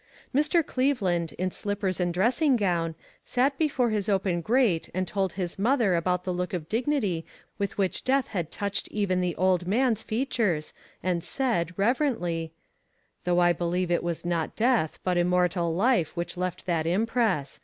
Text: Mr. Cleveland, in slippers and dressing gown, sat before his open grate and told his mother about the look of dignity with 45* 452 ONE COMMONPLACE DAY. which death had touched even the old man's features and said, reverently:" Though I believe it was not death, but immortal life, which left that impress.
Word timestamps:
Mr. 0.33 0.65
Cleveland, 0.65 1.33
in 1.33 1.51
slippers 1.51 1.99
and 1.99 2.11
dressing 2.11 2.55
gown, 2.55 2.95
sat 3.23 3.55
before 3.59 3.91
his 3.91 4.09
open 4.09 4.41
grate 4.41 4.89
and 4.95 5.07
told 5.07 5.33
his 5.33 5.59
mother 5.59 5.93
about 5.93 6.23
the 6.23 6.33
look 6.33 6.55
of 6.55 6.67
dignity 6.67 7.23
with 7.59 7.75
45* 7.75 7.75
452 7.75 7.75
ONE 7.77 7.77
COMMONPLACE 7.77 7.83
DAY. 7.83 7.83
which 7.83 8.03
death 8.03 8.27
had 8.29 8.51
touched 8.51 8.87
even 8.89 9.21
the 9.21 9.35
old 9.35 9.67
man's 9.67 10.01
features 10.01 10.73
and 11.03 11.23
said, 11.23 11.73
reverently:" 11.77 12.51
Though 13.25 13.37
I 13.41 13.53
believe 13.53 13.91
it 13.91 14.01
was 14.01 14.25
not 14.25 14.55
death, 14.55 14.97
but 15.03 15.17
immortal 15.17 15.75
life, 15.75 16.17
which 16.17 16.35
left 16.35 16.65
that 16.65 16.87
impress. 16.87 17.59